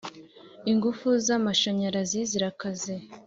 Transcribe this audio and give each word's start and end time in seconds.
Ingufu 0.71 1.07
zamashanyarazi 1.25 2.19
zirakaze 2.31 2.93